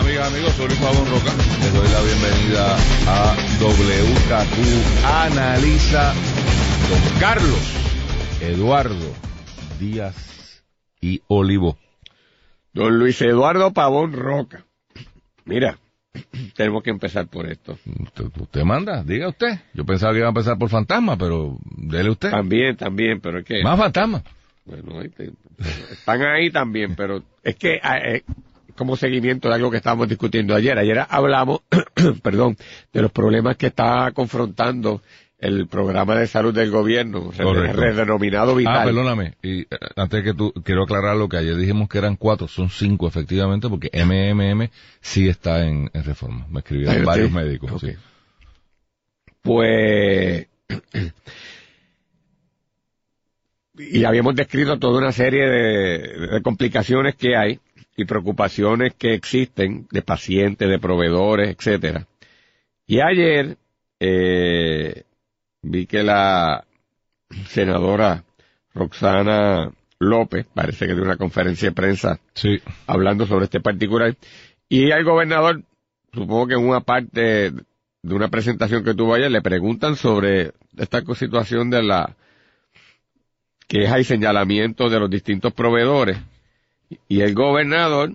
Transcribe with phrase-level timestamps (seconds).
[0.00, 1.30] amigas, amigos, soy Luis Pavón Roca.
[1.60, 2.76] Les doy la bienvenida
[3.06, 6.14] a WKQ Analiza
[6.88, 9.14] con Carlos, Eduardo,
[9.78, 10.64] Díaz
[11.00, 11.76] y Olivo.
[12.72, 14.64] Don Luis Eduardo Pavón Roca.
[15.44, 15.78] Mira,
[16.56, 17.78] tenemos que empezar por esto.
[18.02, 19.60] Usted, usted manda, diga usted.
[19.74, 22.30] Yo pensaba que iba a empezar por fantasma, pero dele usted.
[22.30, 23.62] También, también, pero es que...
[23.62, 24.22] Más fantasma.
[24.64, 25.32] Bueno, este,
[25.90, 28.22] están ahí también, pero es que eh,
[28.76, 30.78] como seguimiento de algo que estábamos discutiendo ayer.
[30.78, 31.60] Ayer hablamos,
[32.22, 32.56] perdón,
[32.92, 35.02] de los problemas que está confrontando
[35.38, 37.80] el programa de salud del gobierno, Correcto.
[37.80, 38.76] redenominado Vital.
[38.78, 39.34] Ah, perdóname.
[39.42, 42.68] Y eh, antes que tú, quiero aclarar lo que ayer dijimos que eran cuatro, son
[42.68, 44.68] cinco efectivamente, porque MMM
[45.00, 46.46] sí está en, en reforma.
[46.50, 47.80] Me escribieron Ah, varios médicos.
[47.80, 47.92] Sí.
[49.40, 50.46] Pues,
[53.78, 55.98] y habíamos descrito toda una serie de,
[56.32, 57.60] de complicaciones que hay
[57.96, 62.06] y preocupaciones que existen de pacientes, de proveedores, etcétera.
[62.86, 63.56] Y ayer
[64.00, 65.04] eh,
[65.62, 66.64] vi que la
[67.48, 68.24] senadora
[68.74, 72.60] Roxana López, parece que dio una conferencia de prensa Sí.
[72.86, 74.16] hablando sobre este particular.
[74.68, 75.62] Y al gobernador,
[76.12, 77.52] supongo que en una parte
[78.02, 82.16] de una presentación que tuvo ayer, le preguntan sobre esta situación de la
[83.68, 86.18] queja y señalamiento de los distintos proveedores.
[87.08, 88.12] Y el gobernador,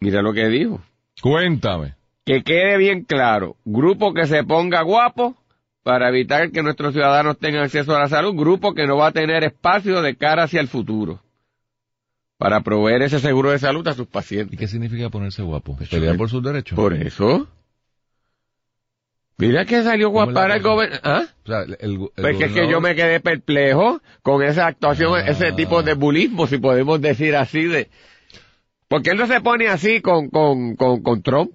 [0.00, 0.82] mira lo que dijo.
[1.20, 1.94] Cuéntame.
[2.24, 5.36] Que quede bien claro, grupo que se ponga guapo
[5.82, 9.12] para evitar que nuestros ciudadanos tengan acceso a la salud, grupo que no va a
[9.12, 11.20] tener espacio de cara hacia el futuro
[12.38, 14.58] para proveer ese seguro de salud a sus ¿Y pacientes.
[14.58, 15.76] qué significa ponerse guapo?
[15.90, 16.76] ¿Pelear por sus derechos?
[16.76, 17.46] Por eso.
[19.36, 21.00] Mira que salió ¿Cómo es la guapara el gobernador.
[21.04, 21.24] ¿Ah?
[21.44, 25.14] O sea, el, el Pues que es que yo me quedé perplejo con esa actuación,
[25.16, 25.24] Ah.
[25.26, 27.88] ese tipo de bulismo, si podemos decir así, de...
[28.88, 31.50] Porque él no se pone así con, con, con, con Trump,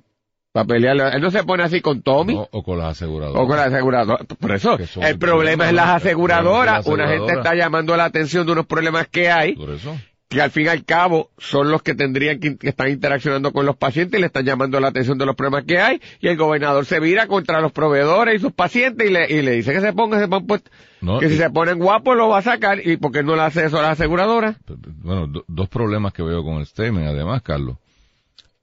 [0.52, 1.14] para pelear.
[1.16, 2.34] Él no se pone así con Tommy.
[2.34, 3.42] No, o con las aseguradoras.
[3.44, 4.24] O con la aseguradora.
[4.26, 6.78] Por eso, el problema es las aseguradoras.
[6.78, 7.46] las Una gente aseguradoras.
[7.46, 9.96] está llamando la atención de unos problemas que hay, Por eso.
[10.30, 13.66] Que al fin y al cabo son los que tendrían que, que están interaccionando con
[13.66, 16.00] los pacientes y le están llamando la atención de los problemas que hay.
[16.22, 19.54] Y el gobernador se vira contra los proveedores y sus pacientes y le, y le
[19.54, 20.62] dice que se ponga, se ponga pues,
[21.02, 22.80] No, que y- si se ponen guapos lo va a sacar.
[22.88, 24.56] ¿Y por qué no le hace eso a las aseguradoras?
[25.02, 27.78] Bueno, do- dos problemas que veo con el statement, además, Carlos.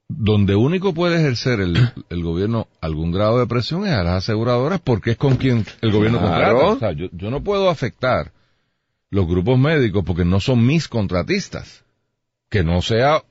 [0.09, 1.77] Donde único puede ejercer el,
[2.11, 5.91] el gobierno algún grado de presión es a las aseguradoras porque es con quien el
[5.91, 6.59] gobierno Claro.
[6.61, 6.73] contrata.
[6.75, 8.31] O sea, yo, yo no puedo afectar
[9.11, 11.85] los grupos médicos porque no son mis contratistas.
[12.51, 13.23] Que no sea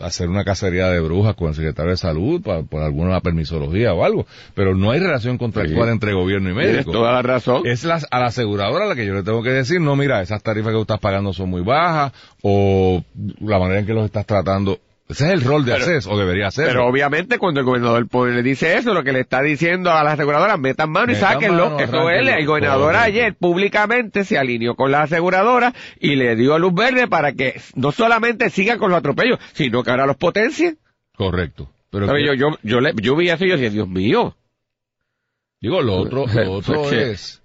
[0.00, 4.24] hacer una cacería de brujas con el secretario de salud por alguna permisología o algo.
[4.54, 5.92] Pero no hay relación contractual Sí.
[5.92, 6.92] entre gobierno y Tienes médico.
[6.92, 7.62] toda la razón.
[7.66, 10.22] Es las, a la aseguradora a la que yo le tengo que decir, no, mira,
[10.22, 12.12] esas tarifas que tú estás pagando son muy bajas,
[12.42, 13.02] o
[13.40, 14.78] la manera en que los estás tratando.
[15.08, 16.66] Ese es el rol de ACES, o debería ser.
[16.68, 20.14] Pero obviamente cuando el gobernador le dice eso, lo que le está diciendo a las
[20.14, 21.70] aseguradoras, metan mano y Metan sáquenlo.
[21.70, 26.58] mano, eso es, el gobernador ayer públicamente se alineó con las aseguradoras y le dio
[26.58, 30.78] luz verde para que no solamente sigan con los atropellos, sino que ahora los potencien.
[31.16, 31.70] Correcto.
[31.90, 34.36] Pero Yo, yo, yo, le- yo vi eso y yo decía, Dios mío.
[35.60, 37.42] digo, lo otro, lo otro es,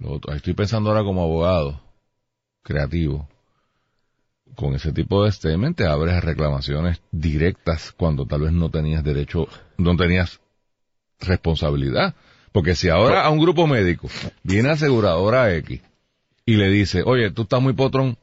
[0.00, 1.80] lo otro- estoy pensando ahora como abogado,
[2.64, 3.28] creativo.
[4.54, 9.48] Con ese tipo de statement te abres reclamaciones directas cuando tal vez no tenías derecho,
[9.78, 10.40] no tenías
[11.20, 12.14] responsabilidad.
[12.52, 14.08] Porque si ahora a un grupo médico
[14.44, 15.80] viene aseguradora X
[16.46, 18.16] y le dice, oye, tú estás muy potrón,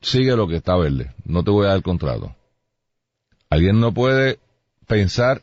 [0.00, 2.34] sigue lo que está verde, no te voy a dar el contrato.
[3.50, 4.38] Alguien no puede
[4.86, 5.42] pensar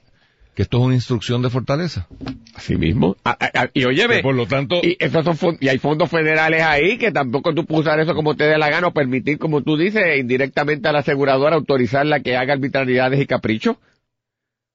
[0.56, 2.08] que esto es una instrucción de fortaleza.
[2.56, 3.16] Así mismo.
[3.26, 6.10] Ah, ah, ah, y oye, Que por lo tanto, y, esos son y hay fondos
[6.10, 9.40] federales ahí que tampoco tú puedes usar eso como te dé la gana o permitir,
[9.40, 13.78] como tú dices, indirectamente a la aseguradora autorizarla que haga arbitrariedades y caprichos.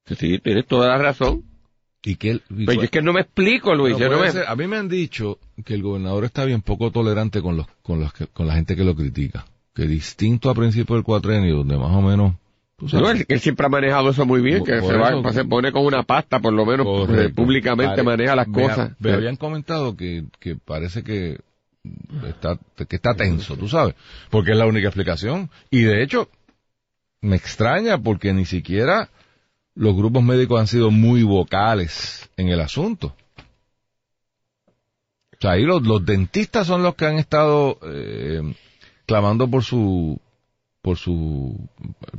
[0.07, 1.45] Sí, tienes toda la razón.
[2.03, 3.93] y que Pero yo cuál- es que no me explico, Luis.
[3.95, 6.45] no yo no puede me- ser- a mí me han dicho que el gobernador está
[6.45, 9.45] bien poco tolerante con los, con los que- con la gente que lo critica.
[9.75, 12.35] Que distinto a principio del cuatrenio, donde más o menos,
[12.79, 14.97] tú sabes, No, él, él siempre ha manejado eso muy bien, Por- que por se,
[14.99, 17.23] va, eso- se pone con una pasta, por lo menos Correcto.
[17.23, 18.91] eh, públicamente Pare- maneja las me ha- cosas.
[19.01, 21.39] Me, habían comentado que, que parece que
[22.27, 22.59] está,
[22.89, 23.95] que está tenso, tú sabes,
[24.31, 25.51] porque es la única explicación.
[25.71, 26.29] Y de hecho,
[27.21, 29.09] me extraña porque ni siquiera
[29.75, 33.15] los grupos médicos han sido muy vocales en el asunto.
[34.67, 38.43] O sea, ahí los, los dentistas son los que han estado eh,
[39.07, 40.21] clamando por su
[40.83, 41.69] por su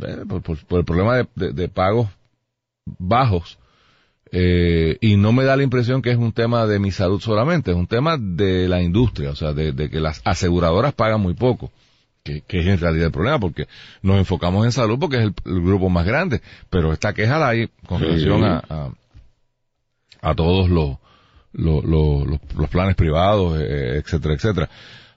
[0.02, 2.08] eh, por, por- por el problema de, de- de pagos
[2.86, 3.58] bajos
[4.32, 7.72] eh, y no me da la impresión que es un tema de mi salud solamente,
[7.72, 11.34] es un tema de la industria, o sea, de, de que las aseguradoras pagan muy
[11.34, 11.72] poco,
[12.24, 13.68] que, que es en realidad el problema, porque
[14.04, 17.48] nos enfocamos en salud porque es el, el grupo más grande, pero esta queja la
[17.50, 18.06] hay con Sí.
[18.06, 18.90] relación a, a,
[20.22, 20.98] a todos los,
[21.54, 24.70] los, los, los- los planes privados, eh, etcétera, etcétera.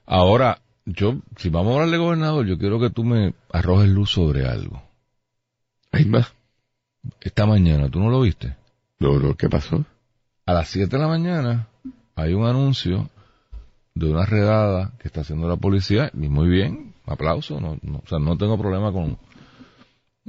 [0.07, 4.11] Ahora, yo, si vamos a hablar de gobernador, yo quiero que tú me arrojes luz
[4.11, 4.81] sobre algo.
[5.91, 6.33] Hay más.
[7.21, 8.55] Esta mañana, ¿tú no lo viste?
[8.99, 9.85] No, no, ¿qué pasó?
[10.45, 11.67] A las 7 de la mañana
[12.15, 13.09] hay un anuncio
[13.95, 18.07] de una redada que está haciendo la policía, y muy bien, aplauso, no, no- o
[18.07, 19.17] sea, no tengo problema con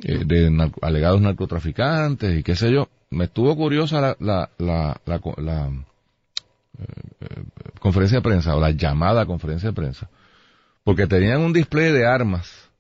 [0.03, 2.89] eh, de narco- alegados narcotraficantes y qué sé yo.
[3.11, 5.67] Me estuvo curiosa la, la, la, la, la,
[6.79, 6.85] eh,
[7.21, 7.43] eh,
[7.79, 10.11] conferencia de prensa, o la llamada conferencia de prensa,
[10.85, 12.71] porque tenían un display de armas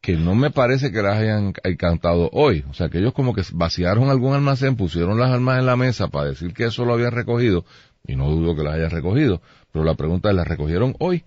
[0.00, 2.64] que no me parece que las hayan cantado hoy.
[2.70, 6.08] O sea, que ellos como que vaciaron algún almacén, pusieron las armas en la mesa
[6.08, 7.64] para decir que eso lo habían recogido,
[8.06, 9.42] y no dudo que las hayan recogido,
[9.72, 11.24] pero la pregunta es, ¿las recogieron hoy?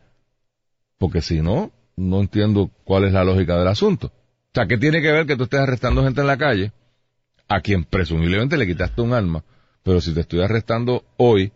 [0.98, 4.08] Porque si no, no entiendo cuál es la lógica del asunto.
[4.08, 6.72] O sea, ¿qué tiene que ver que tú estés arrestando gente en la calle
[7.48, 9.44] a quien presumiblemente le quitaste un arma?
[9.84, 11.52] Pero si te estoy arrestando hoy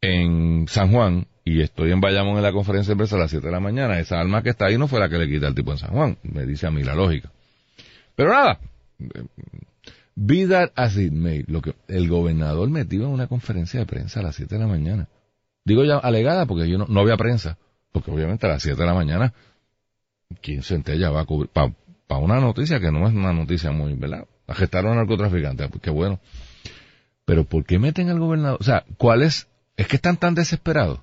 [0.00, 3.46] en San Juan y estoy en Bayamón en la conferencia de prensa a las 7
[3.46, 5.54] de la mañana, esa arma que está ahí no fue la que le quita al
[5.54, 7.30] tipo en San Juan, me dice a mí la lógica.
[8.14, 8.60] Pero nada,
[10.14, 14.36] be that as lo que el gobernador metido en una conferencia de prensa a las
[14.36, 15.08] 7 de la mañana.
[15.64, 17.56] Digo ya alegada porque yo no, había prensa,
[17.92, 19.32] porque obviamente a las 7 de la mañana,
[20.42, 21.50] ¿quién centella va a cubrir?
[21.50, 24.26] Para una noticia que no es una noticia muy, ¿verdad?
[24.46, 26.20] Arrestaron a narcotraficantes, pues qué bueno.
[27.24, 28.58] Pero ¿por qué meten al gobernador?
[28.60, 29.48] O sea, ¿cuál es?
[29.76, 31.00] Es que están tan desesperados.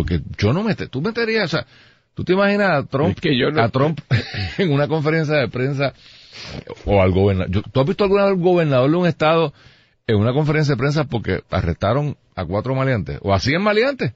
[0.00, 1.66] Porque yo no mete, tú meterías, o sea,
[2.14, 4.00] tú te imaginas a Trump, Es que yo no- a Trump
[4.58, 5.92] en una conferencia de prensa
[6.86, 7.62] o al gobernador.
[7.70, 9.52] ¿Tú has visto alguna vez al gobernador de un estado
[10.06, 14.12] en una conferencia de prensa porque arrestaron a cuatro maleantes o a cien maleantes?
[14.12, 14.14] O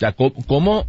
[0.00, 0.14] sea,
[0.46, 0.86] ¿cómo,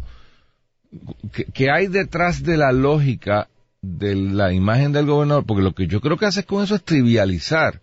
[1.32, 3.48] qué, qué hay detrás de la lógica
[3.80, 5.44] de la imagen del gobernador?
[5.46, 7.80] Porque lo que yo creo que hace con eso es trivializar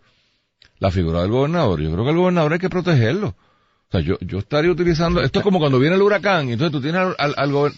[0.80, 1.82] la figura del gobernador.
[1.82, 3.36] Yo creo que al gobernador hay que protegerlo.
[3.90, 6.72] O sea, yo, yo estaría utilizando, esto es como cuando viene el huracán, y entonces
[6.72, 7.72] tú tienes al, al,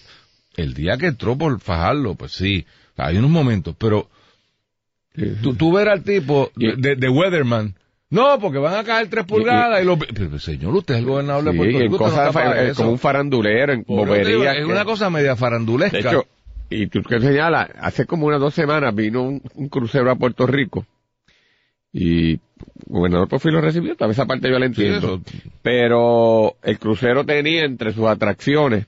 [0.58, 2.66] el día que entró por fajarlo, pues sí,
[2.98, 4.10] hay unos momentos, pero
[5.42, 7.75] tú, tú ver al tipo de, de- de Weatherman,
[8.10, 11.06] no, porque van a caer tres pulgadas y, lo, pero, pero, señor, usted es el
[11.06, 12.34] gobernador de Puerto Rico, usted no
[12.72, 14.56] eh, como un farandulero, en boberías.
[14.58, 15.98] Es que- una cosa media farandulesca.
[15.98, 16.25] De hecho,
[16.69, 20.46] y tú que señalas, hace como unas dos semanas vino un, un crucero a Puerto
[20.46, 20.86] Rico
[21.94, 22.38] y
[22.88, 25.22] gobernador por fin lo recibió, tal vez esa parte yo la entiendo.
[25.62, 28.86] Pero el crucero tenía entre sus atracciones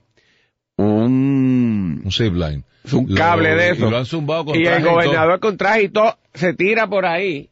[0.77, 2.63] un, un zipline.
[2.91, 3.89] un Lo- cable de y eso.
[3.89, 6.87] lo han zumbado con Y el traje y gobernador con traje y todo se tira
[6.87, 7.49] por ahí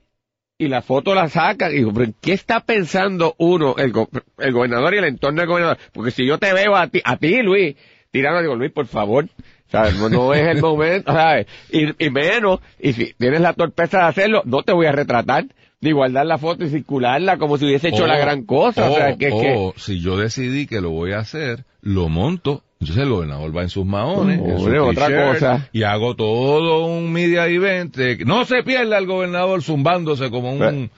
[0.58, 4.52] y la foto la saca y digo, pero ¿qué está pensando uno, el, go- el
[4.54, 5.78] gobernador y el entorno del gobernador?
[5.94, 7.76] Porque si yo te veo a ti, a ti Luis,
[8.12, 9.28] tirando, digo, Luis, por favor,
[9.72, 9.96] ¿sabes?
[9.96, 11.48] No, no es el momento, ¿sabes?
[11.72, 15.46] Y, y menos, y si tienes la torpeza de hacerlo, no te voy a retratar,
[15.82, 19.18] ni guardar la foto y circularla como si hubiese hecho la gran cosa, o, sea,
[19.18, 23.04] que, es que- o si yo decidí que lo voy a hacer, lo monto, entonces
[23.04, 25.70] el gobernador va en sus maones, en su otra cosa.
[25.74, 30.92] y hago todo un media event, de no se pierda el gobernador zumbándose como un,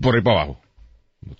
[0.00, 0.60] por ahí para abajo.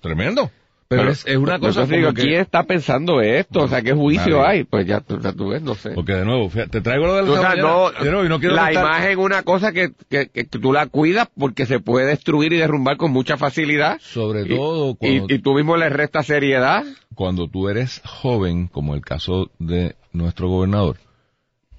[0.01, 0.49] Tremendo.
[0.87, 3.61] Pero, es, es una cosa entonces digo, que- ¿quién está pensando esto?
[3.63, 4.47] O sea, ¿qué juicio Nadie.
[4.59, 4.63] hay?
[4.65, 5.89] Pues ya, tú- ya tú ves, no sé.
[5.91, 8.29] porque de nuevo, fíjate, te traigo lo de la O sea, no, de nuevo, y
[8.29, 11.79] no quiero la imagen es una cosa que, que, que tú la cuidas porque se
[11.79, 13.99] puede destruir y derrumbar con mucha facilidad.
[13.99, 16.83] sobre Y- todo Y, cuando, y tú mismo le restas seriedad.
[17.15, 20.97] cuando tú eres joven, como el caso de nuestro gobernador,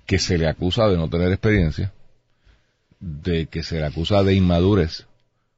[0.06, 1.92] que se le acusa de no tener experiencia,
[2.98, 5.06] de que se le acusa de inmadurez,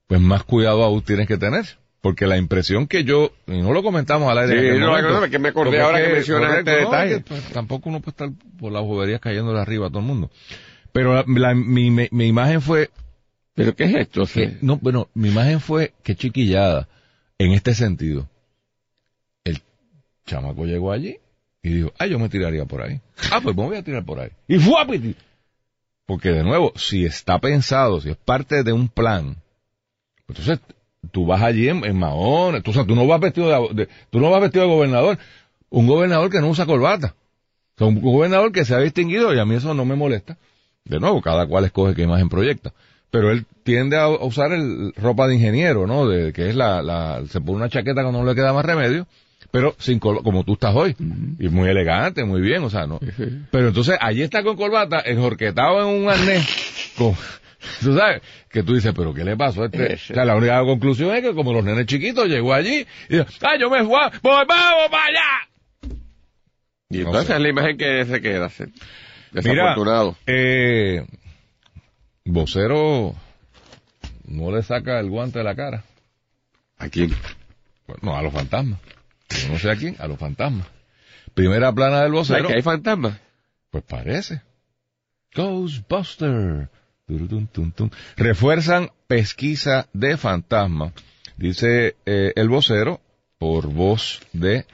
[0.06, 1.64] pues más cuidado aún tienes que tener.
[2.00, 4.74] Porque la impresión que yo, y no lo comentamos al aire.
[4.74, 7.14] Sí, no, momento, es que me acordé ahora que mencionas correcto, este no, detalle.
[7.16, 10.30] que, pues, tampoco uno puede estar por las boberías cayéndole arriba a todo el mundo.
[10.92, 12.90] Pero la- la- mi, mi- mi imagen fue
[13.54, 14.24] ¿Pero qué es esto?
[14.26, 16.86] Que- no, bueno, mi imagen fue que chiquillada
[17.38, 18.28] en este sentido.
[19.42, 19.60] El
[20.26, 21.18] chamaco llegó allí
[21.64, 23.00] y dijo, ah, yo me tiraría por ahí.
[23.32, 24.30] Ah, pues me voy a tirar por ahí.
[24.46, 25.16] Y fue a piti-
[26.06, 29.36] Porque de nuevo, si está pensado, si es parte de un plan,
[30.26, 30.64] pues entonces
[31.10, 33.88] tú vas allí en, en maones, tú, o sea, tú no vas vestido de, de-
[34.10, 35.18] tú no vas vestido de gobernador,
[35.70, 37.14] un gobernador que no usa corbata.
[37.74, 40.36] O sea, un gobernador que se ha distinguido y a mí eso no me molesta.
[40.84, 42.72] De nuevo, cada cual escoge qué imagen proyecta.
[43.10, 46.06] Pero él tiende a usar el ropa de ingeniero, ¿no?
[46.08, 49.06] De que es la, la se pone una chaqueta cuando no le queda más remedio,
[49.50, 50.94] pero sin col- como tú estás hoy.
[51.38, 52.98] Y muy elegante, muy bien, o sea, no.
[53.50, 56.46] Pero entonces allí está con corbata, enjorquetado en un arnés,
[56.98, 57.14] con,
[57.84, 59.94] tú sabes, que tú dices, pero ¿qué le pasó a este?
[59.94, 63.26] O sea, la única conclusión es que como los nenes chiquitos llegó allí y dijo,
[63.42, 65.48] ah, yo me fui, a- pues vamos para allá.
[66.90, 67.34] Y No entonces sé.
[67.34, 68.48] es la imagen que se queda.
[68.48, 68.66] se-
[69.32, 70.16] Mira, Desafortunado.
[70.26, 71.04] eh,
[72.24, 73.14] vocero
[74.26, 75.84] no le saca el guante de la cara.
[76.78, 77.10] ¿A quién?
[77.86, 78.78] Bueno, no, a los fantasmas.
[79.30, 80.66] Yo no sé a quién, a los fantasmas.
[81.34, 82.48] Primera plana del ¿Sabes vocero.
[82.48, 83.18] que hay fantasmas?
[83.70, 84.40] Pues parece.
[85.34, 86.68] Ghostbuster.
[88.16, 90.92] Refuerzan pesquisa de fantasma.
[91.36, 93.00] Dice eh, el vocero
[93.38, 94.66] por voz de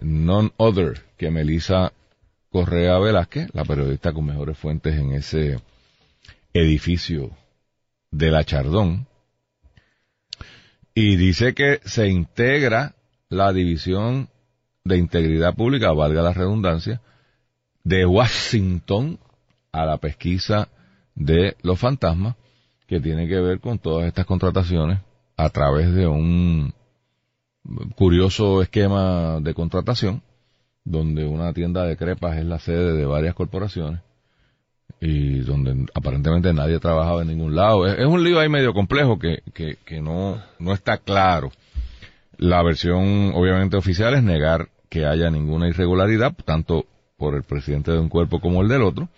[0.00, 1.92] none other que Melissa
[2.50, 5.58] Correa Velázquez, la periodista con mejores fuentes en ese
[6.54, 7.30] edificio
[8.10, 9.06] de la Chardón.
[10.94, 12.94] Y dice que se integra
[13.28, 14.30] la división
[14.84, 17.02] de integridad pública, valga la redundancia,
[17.84, 19.18] de Washington
[19.72, 20.68] a la pesquisa
[21.16, 22.36] de los fantasmas,
[22.86, 25.00] que tiene que ver con todas estas contrataciones
[25.36, 26.72] a través de un
[27.96, 30.22] curioso esquema de contratación,
[30.84, 34.00] donde una tienda de crepas es la sede de varias corporaciones
[35.00, 37.86] y donde aparentemente nadie trabajaba en ningún lado.
[37.86, 41.50] Es, es un lío ahí medio complejo que, que, que no, no está claro.
[42.38, 47.98] La versión obviamente oficial es negar que haya ninguna irregularidad, tanto por el presidente de
[47.98, 49.08] un cuerpo como el del otro,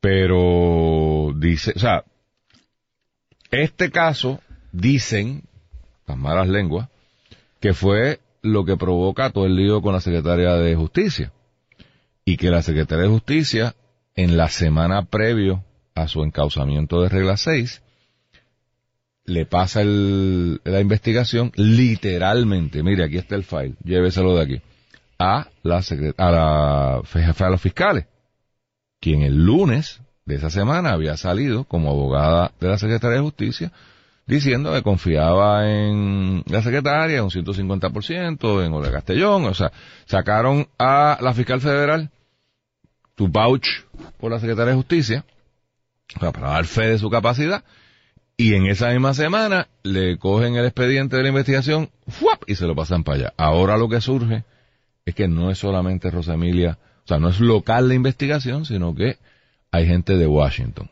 [0.00, 2.04] pero dice, o sea,
[3.50, 4.40] este caso
[4.72, 5.42] dicen,
[6.06, 6.88] las malas lenguas,
[7.60, 11.32] que fue lo que provoca todo el lío con la secretaria de Justicia.
[12.24, 13.74] Y que la secretaria de Justicia,
[14.14, 15.64] en la semana previo
[15.94, 17.82] a su encauzamiento de regla 6,
[19.24, 24.62] le pasa el- la investigación literalmente, mire, aquí está el file, lléveselo de aquí,
[25.18, 28.06] a la, secre- a la los fiscales,
[29.00, 33.72] quien el lunes de esa semana había salido como abogada de la Secretaría de Justicia,
[34.26, 39.72] diciendo que confiaba en la secretaria, un 150%, en Olga Castellón, o sea,
[40.06, 42.10] sacaron a la fiscal federal
[43.16, 43.66] tu vouch
[44.18, 45.24] por la Secretaría de Justicia,
[46.18, 47.64] para dar fe de su capacidad,
[48.36, 51.90] y en esa misma semana le cogen el expediente de la investigación
[52.46, 53.34] y se lo pasan para allá.
[53.36, 54.44] Ahora lo que surge
[55.04, 59.16] es que no es solamente Rosemilia, o sea, no es local la investigación, sino que
[59.70, 60.90] hay gente de Washington.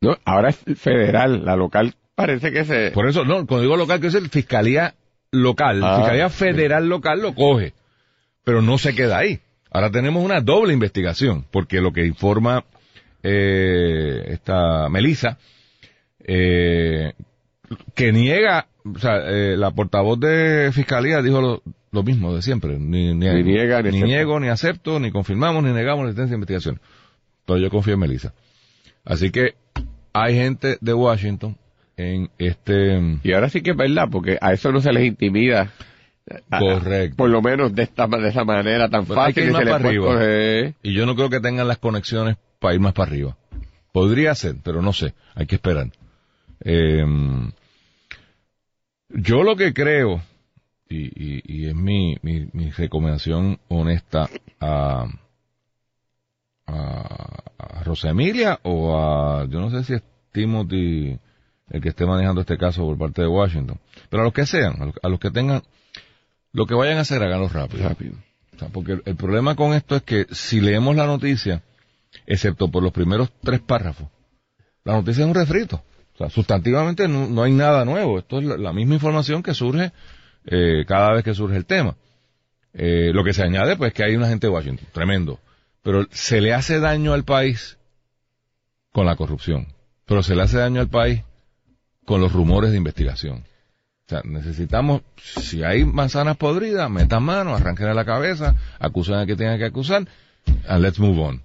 [0.00, 2.90] No, ahora es federal, la local parece que se...
[2.90, 4.94] Por eso, no, cuando digo local, que es el Fiscalía
[5.30, 7.74] Local, Ah, Fiscalía Federal Local lo coge,
[8.44, 9.40] pero no se queda ahí.
[9.70, 12.64] Ahora tenemos una doble investigación, porque lo que informa
[13.22, 15.38] eh, esta Melissa,
[16.20, 17.12] eh,
[17.94, 22.78] que niega, o sea, eh, la portavoz de Fiscalía dijo lo, lo mismo de siempre,
[22.78, 26.36] ni, ni, Ni niega, ni niego, ni acepto, ni confirmamos, ni negamos la existencia de
[26.36, 26.80] investigación.
[27.44, 28.32] Pero yo confío en Melissa.
[29.04, 29.54] Así que
[30.12, 31.56] hay gente de Washington
[31.96, 33.00] en este...
[33.22, 35.70] Y ahora sí que es verdad, porque a eso no se les intimida.
[36.50, 37.16] A- Correcto.
[37.16, 39.62] Por lo menos de esta de esa manera tan Pues hay que fácil ir más
[39.64, 40.06] para arriba.
[40.06, 40.74] coger.
[40.82, 43.36] Y yo no creo que tengan las conexiones para ir más para arriba.
[43.92, 45.14] Podría ser, pero no sé.
[45.36, 45.86] Hay que esperar.
[46.60, 47.04] Eh,
[49.08, 50.20] yo lo que creo,
[50.88, 54.28] y, y, y es mi, mi, mi recomendación honesta
[54.60, 55.06] a,
[56.66, 61.18] a, a Rosemilia o a, yo no sé si es Timothy
[61.70, 64.80] el que esté manejando este caso por parte de Washington, pero a los que sean,
[64.80, 65.62] a los, a los que tengan,
[66.52, 67.88] lo que vayan a hacer, háganlo rápido.
[67.88, 68.14] Rápido.
[68.54, 71.62] O sea, porque el, el problema con esto es que si leemos la noticia,
[72.26, 74.08] excepto por los primeros tres párrafos,
[74.84, 75.82] la noticia es un refrito.
[76.16, 78.18] O sea, sustantivamente no, no hay nada nuevo.
[78.18, 79.92] Esto es la, la misma información que surge
[80.46, 81.94] eh, cada vez que surge el tema.
[82.72, 85.38] Eh, lo que se añade, pues, que hay un agente de Washington, tremendo.
[85.82, 87.78] Pero se le hace daño al país
[88.92, 89.66] con la corrupción.
[90.06, 91.22] Pero se le hace daño al país
[92.06, 93.44] con los rumores de investigación.
[94.06, 99.26] O sea, necesitamos, si hay manzanas podridas, metan mano, arranquen a la cabeza, acusen a
[99.26, 100.06] que tengan que acusar,
[100.68, 101.42] and let's move on.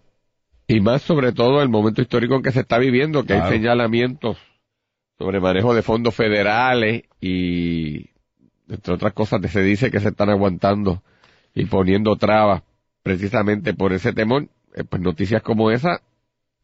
[0.68, 3.46] Y más sobre todo el momento histórico en que se está viviendo, que Claro.
[3.46, 4.38] hay señalamientos
[5.22, 8.10] sobre manejo de fondos federales y,
[8.68, 11.04] entre otras cosas, se dice que se están aguantando
[11.54, 12.64] y poniendo trabas
[13.04, 14.48] precisamente por ese temor.
[14.74, 16.02] Eh, pues noticias como esa,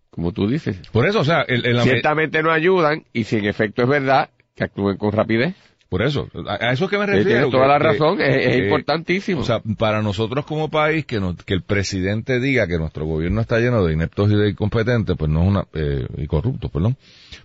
[0.10, 3.46] como tú dices, Por eso, o sea, el, el- ciertamente no ayudan y si en
[3.46, 5.54] efecto es verdad, que actúen con rapidez.
[5.90, 7.30] Por eso, a, eso es que me Sí, refiero.
[7.30, 9.40] tienes toda que- la que- razón, es, importantísimo.
[9.42, 13.40] O sea, para nosotros como país, que, nos- que el presidente diga que nuestro gobierno
[13.40, 16.98] está lleno de ineptos y de incompetentes, pues no es una, eh, y corruptos, perdón,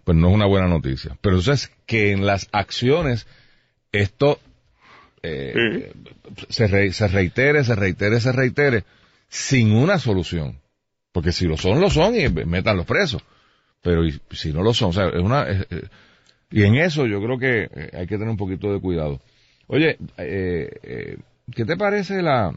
[0.03, 1.17] pues no es una buena noticia.
[1.21, 3.27] Pero entonces, que en las acciones
[3.93, 4.41] esto
[5.23, 5.93] eh,
[6.49, 8.85] se, re- se reitere, se reitere, se reitere,
[9.29, 10.59] sin una solución.
[11.13, 13.23] Porque si lo son, lo son y metan los presos.
[13.83, 15.43] Pero y, si no lo son, o sea, es una...
[15.49, 15.83] es- eh,
[16.53, 19.21] y en eso yo creo que eh, hay que tener un poquito de cuidado.
[19.67, 21.19] Oye, eh, eh,
[21.55, 22.55] ¿qué te parece la,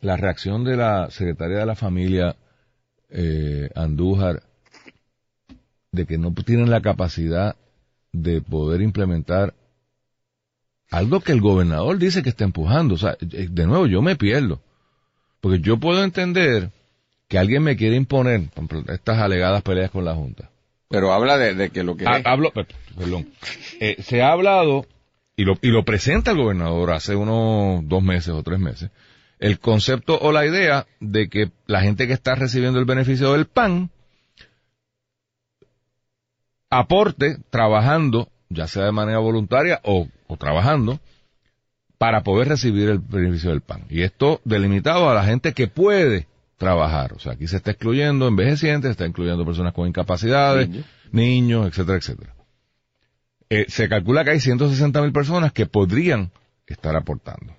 [0.00, 2.36] la reacción de la secretaria de la familia
[3.08, 4.42] eh, Andújar
[5.92, 7.56] de que no tienen la capacidad
[8.12, 9.54] de poder implementar
[10.90, 12.94] algo que el gobernador dice que está empujando?
[12.94, 14.60] O sea, eh, de nuevo, yo me pierdo.
[15.40, 16.70] Porque yo puedo entender
[17.28, 18.50] que alguien me quiere imponer
[18.88, 20.50] estas alegadas peleas con la Junta.
[20.88, 22.66] Pero habla de, de que lo que Ha- es- hablo, per-
[22.96, 23.28] perdón.
[23.80, 24.86] Eh, se ha hablado,
[25.36, 28.90] y lo, y lo presenta el gobernador hace unos dos meses o tres meses,
[29.38, 33.46] el concepto o la idea de que la gente que está recibiendo el beneficio del
[33.46, 33.90] PAN
[36.70, 41.00] aporte trabajando, ya sea de manera voluntaria o, o trabajando,
[41.98, 43.84] para poder recibir el beneficio del PAN.
[43.88, 46.26] Y esto delimitado a la gente que puede
[46.56, 47.12] trabajar.
[47.12, 50.86] O sea, aquí se está excluyendo envejecientes, se está incluyendo personas con incapacidades, Niños.
[51.12, 52.34] niños, etcétera, etcétera.
[53.48, 56.30] Eh, se calcula que hay 160 mil personas que podrían
[56.66, 57.54] estar aportando.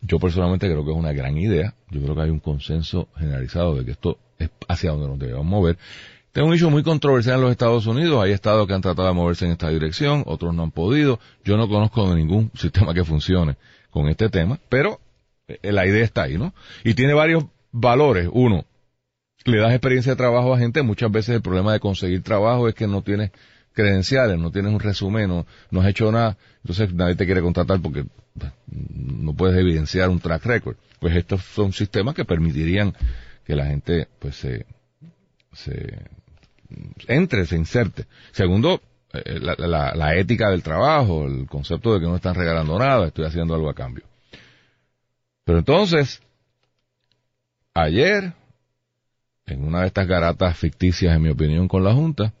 [0.00, 1.74] Yo personalmente creo que es una gran idea.
[1.90, 5.44] Yo creo que hay un consenso generalizado de que esto es hacia donde nos debemos
[5.44, 5.78] mover.
[6.26, 8.22] Este es un issue muy controversial en los Estados Unidos.
[8.22, 11.18] Hay estados que han tratado de moverse en esta dirección, otros no han podido.
[11.44, 13.56] Yo no conozco de ningún sistema que funcione
[13.90, 15.00] con este tema, pero
[15.48, 16.54] eh, la idea está ahí, ¿no?
[16.84, 18.28] Y tiene varios valores.
[18.32, 18.64] Uno,
[19.44, 20.82] le das experiencia de trabajo a gente.
[20.82, 23.30] Muchas veces el problema de conseguir trabajo es que no tienes
[23.72, 26.36] credenciales, no tienes un resumen, no, no has hecho nada.
[26.62, 28.04] Entonces nadie te quiere contratar porque
[28.38, 30.76] pues, no puedes evidenciar un track record.
[30.98, 32.94] Pues estos son sistemas que permitirían
[33.44, 34.66] que la gente pues se,
[35.52, 35.98] se
[37.06, 38.06] entre, se inserte.
[38.32, 38.80] Segundo,
[39.12, 43.06] eh, la, la- la ética del trabajo, el concepto de que no están regalando nada,
[43.06, 44.04] estoy haciendo algo a cambio.
[45.44, 46.20] Pero entonces,
[47.76, 48.32] ayer,
[49.46, 52.32] en una de estas garatas ficticias, en mi opinión, con la Junta,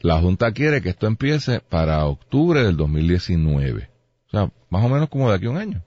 [0.00, 3.88] la Junta quiere que esto empiece para octubre del 2019.
[4.26, 5.82] O sea, más o menos como de aquí a un año.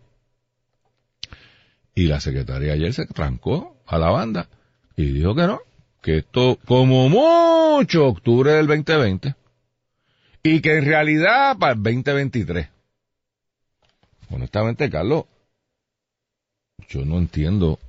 [1.93, 4.47] Y la secretaria ayer se trancó a la banda
[4.95, 5.59] y dijo que no,
[6.01, 9.35] que esto como mucho octubre del 2020
[10.43, 12.69] y que en realidad para el 2023.
[14.29, 15.25] Honestamente, Carlos,
[16.87, 17.79] yo no entiendo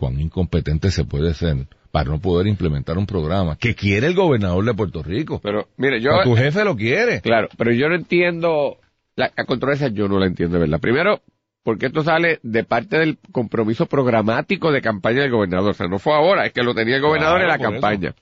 [0.00, 4.64] cuán incompetente se puede ser para no poder implementar un programa que quiere el gobernador
[4.64, 5.40] de Puerto Rico.
[5.42, 6.10] Pero, mire, yo...
[6.12, 7.20] O tu jefe lo quiere.
[7.20, 8.78] Claro, pero yo no entiendo,
[9.14, 10.80] la, la controversia yo no la entiendo, ¿verdad?
[10.80, 11.20] Primero,
[11.62, 15.72] porque esto sale de parte del compromiso programático de campaña del gobernador.
[15.72, 18.14] O sea, no fue ahora, es que lo tenía el gobernador Claro, en la campaña.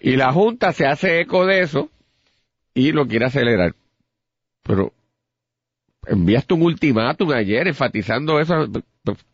[0.00, 1.90] Y la Junta se hace eco de eso
[2.72, 3.74] y lo quiere acelerar.
[4.62, 4.94] Pero
[6.06, 8.66] enviaste un ultimátum ayer enfatizando eso.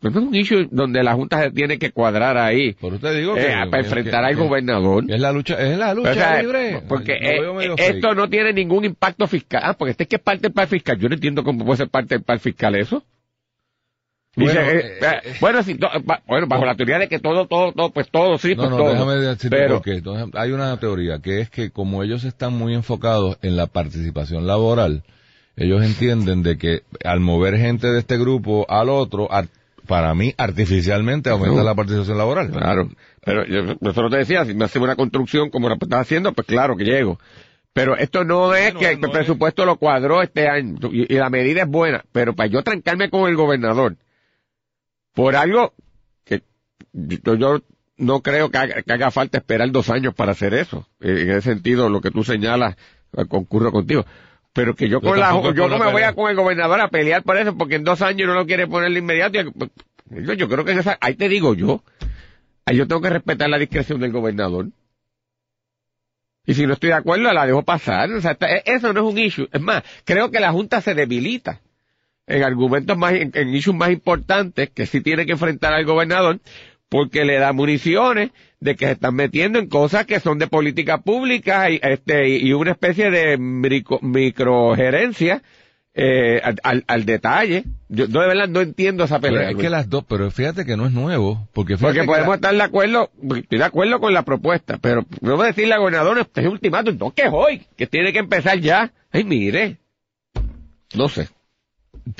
[0.01, 3.41] Es un issue donde la Junta se tiene que cuadrar ahí Por usted digo eh,
[3.63, 5.03] que, para enfrentar que- al que- gobernador.
[5.09, 6.81] es la lucha, es la lucha O sea, libre.
[6.87, 9.61] Porque Lo eh, eh, esto no tiene ningún impacto fiscal.
[9.65, 10.97] Ah, porque este es que es parte del plan fiscal.
[10.97, 13.03] Yo no entiendo cómo puede ser parte del plan fiscal eso.
[14.35, 14.99] Bueno, eh,
[15.41, 15.73] bueno, si,
[16.27, 18.91] bueno, bajo la teoría de que todo, todo, todo, pues todo, sí, pues todo.
[18.91, 19.95] déjame decirte Pero, por qué.
[19.95, 24.45] Entonces, hay una teoría que es que como ellos están muy enfocados en la participación
[24.45, 25.03] laboral,
[25.57, 29.49] ellos entienden de que al mover gente de este grupo al otro, ar-
[29.85, 31.63] para mí artificialmente aumenta No.
[31.63, 32.51] la participación laboral.
[32.51, 32.89] Claro.
[33.25, 36.47] Pero yo, nosotros te decía, si me hacemos una construcción como la estás haciendo, pues
[36.47, 37.19] claro que llego.
[37.73, 41.17] Pero esto no es Bueno, que no el presupuesto lo cuadró este año y, y
[41.17, 43.95] la medida es buena, pero para yo trancarme con el gobernador
[45.13, 45.73] por algo
[46.25, 46.43] que
[46.93, 47.59] yo, yo
[47.97, 50.87] no creo que haga, que haga falta esperar dos años para hacer eso.
[51.01, 52.75] Eh, En ese sentido, lo que tú señalas
[53.15, 54.05] eh, concurro contigo.
[54.57, 57.21] Pero que yo con la, yo no me voy a con el gobernador a pelear
[57.21, 59.39] por eso, porque en dos años no lo quiere poner de inmediato.
[59.39, 59.69] y- pues,
[60.09, 61.83] Yo, yo creo que en esa, ahí te digo yo,
[62.65, 64.69] ahí yo tengo que respetar la discreción del gobernador.
[66.47, 68.09] Y si no estoy de acuerdo, la dejo pasar.
[68.13, 69.47] O sea, está- e- eso no es un issue.
[69.53, 71.61] Es más, creo que la Junta se debilita
[72.25, 76.39] en argumentos más, en, en issues más importantes que sí tiene que enfrentar al gobernador,
[76.89, 80.99] porque le da municiones de que se están metiendo en cosas que son de política
[80.99, 85.43] pública y, este, y una especie de micro, microgerencia
[85.99, 87.63] eh, al, al, detalle.
[87.89, 89.49] Yo, de verdad no entiendo esa pelea.
[89.49, 92.61] es que las dos, pero fíjate que no es nuevo, porque porque podemos estar de
[92.61, 96.41] acuerdo, estoy de acuerdo con la propuesta, pero no voy a decirle a gobernador, este
[96.41, 98.91] es ultimato, no que es hoy, que tiene que empezar ya.
[99.11, 99.77] Ay, mire,
[100.95, 101.29] no sé.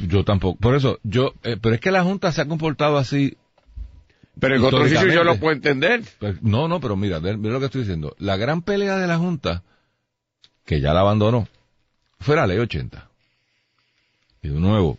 [0.07, 3.37] Yo tampoco, por eso, yo, eh, pero es que la Junta se ha comportado así
[4.39, 6.03] pero en otro sitio yo lo puedo entender.
[6.19, 8.15] Pues, no, no, pero mira, mira lo que estoy diciendo.
[8.19, 9.63] La gran pelea de la Junta,
[10.65, 11.47] que ya la abandonó,
[12.19, 13.09] fue la ley 80.
[14.43, 14.97] Y de nuevo,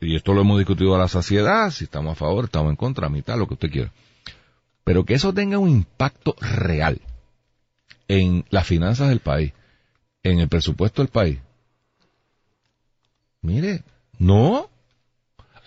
[0.00, 3.06] y esto lo hemos discutido a la saciedad, si estamos a favor, estamos en contra,
[3.06, 3.92] a mitad, lo que usted quiera.
[4.84, 7.00] Pero que eso tenga un impacto real
[8.08, 9.52] en las finanzas del país,
[10.22, 11.38] en el presupuesto del país.
[13.42, 13.82] Mire,
[14.18, 14.69] no,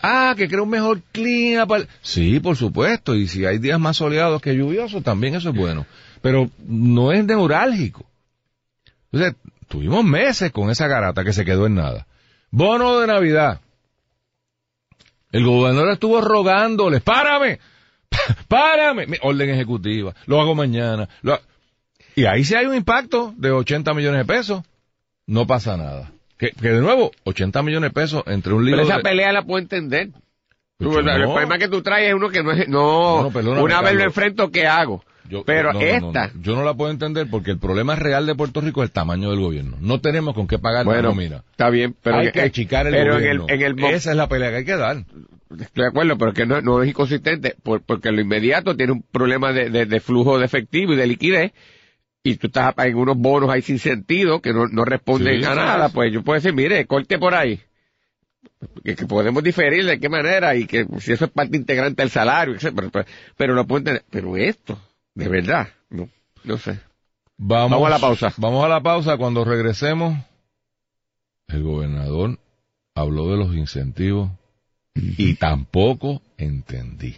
[0.05, 1.65] Ah, que crea un mejor clima.
[2.01, 3.15] Sí, por supuesto.
[3.15, 5.85] Y si hay días más soleados que lluviosos, también eso es bueno.
[6.21, 8.05] Pero no es neurálgico.
[9.13, 9.35] Entonces,
[9.69, 12.05] tuvimos meses con esa garata que se quedó en nada.
[12.51, 13.61] Bono de Navidad.
[15.31, 17.59] El gobernador estuvo rogándoles, párame,
[18.47, 19.07] párame.
[19.21, 21.07] Orden ejecutiva, lo hago mañana.
[22.15, 24.63] Y ahí sí hay un impacto de 80 millones de pesos.
[25.25, 26.11] No pasa nada.
[26.51, 28.81] Que, de nuevo, 80 millones de pesos entre un libro.
[28.81, 30.09] Pero esa pelea la puedo entender.
[30.77, 32.67] Pues el problema que tú traes es uno que no es.
[32.67, 35.03] No, una vez lo enfrento, ¿qué hago?
[35.45, 36.31] pero esta.
[36.41, 39.31] yo no la puedo entender porque el problema real de Puerto Rico es el tamaño
[39.31, 39.77] del gobierno.
[39.79, 41.43] No tenemos con qué pagar bueno, la nómina.
[41.51, 42.17] Está bien, pero.
[42.17, 43.45] Hay que achicar el gobierno.
[43.47, 44.97] En el, Esa es la pelea que hay que dar.
[44.97, 49.85] Estoy de acuerdo, pero que no, es inconsistente porque lo inmediato tiene un problema de,
[49.85, 51.53] de flujo de efectivo y de liquidez
[52.23, 55.89] y tú estás en unos bonos ahí sin sentido que no, no responden a nada,
[55.89, 57.59] pues yo puedo decir, mire, corte por ahí.
[58.83, 62.55] Que, podemos diferir de qué manera y que si eso es parte integrante del salario,
[62.73, 63.05] pero,
[63.35, 64.05] pero, lo puedo entender.
[64.09, 64.79] Pero esto,
[65.13, 66.09] de verdad, no,
[66.45, 66.79] no sé.
[67.37, 68.33] Vamos, vamos a la pausa.
[68.37, 69.17] Vamos a la pausa.
[69.17, 70.17] Cuando regresemos,
[71.47, 72.39] el gobernador
[72.95, 74.29] habló de los incentivos
[74.95, 77.17] y tampoco entendí.